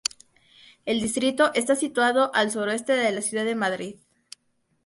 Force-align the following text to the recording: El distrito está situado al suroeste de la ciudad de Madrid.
El 0.87 0.99
distrito 0.99 1.53
está 1.53 1.75
situado 1.75 2.33
al 2.33 2.49
suroeste 2.49 2.93
de 2.93 3.11
la 3.11 3.21
ciudad 3.21 3.45
de 3.45 3.53
Madrid. 3.53 3.97